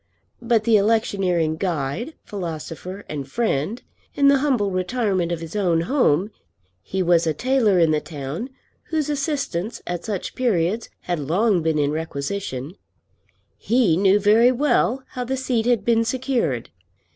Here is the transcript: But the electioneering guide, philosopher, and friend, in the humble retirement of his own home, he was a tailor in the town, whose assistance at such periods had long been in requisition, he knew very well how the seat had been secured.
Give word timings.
But 0.41 0.63
the 0.63 0.77
electioneering 0.77 1.57
guide, 1.57 2.15
philosopher, 2.23 3.05
and 3.07 3.29
friend, 3.31 3.79
in 4.15 4.29
the 4.29 4.39
humble 4.39 4.71
retirement 4.71 5.31
of 5.31 5.41
his 5.41 5.55
own 5.55 5.81
home, 5.81 6.31
he 6.81 7.03
was 7.03 7.27
a 7.27 7.35
tailor 7.35 7.77
in 7.77 7.91
the 7.91 8.01
town, 8.01 8.49
whose 8.85 9.11
assistance 9.11 9.79
at 9.85 10.03
such 10.03 10.33
periods 10.33 10.89
had 11.01 11.19
long 11.19 11.61
been 11.61 11.77
in 11.77 11.91
requisition, 11.91 12.75
he 13.57 13.95
knew 13.95 14.19
very 14.19 14.51
well 14.51 15.03
how 15.09 15.23
the 15.23 15.37
seat 15.37 15.67
had 15.67 15.85
been 15.85 16.03
secured. 16.03 16.71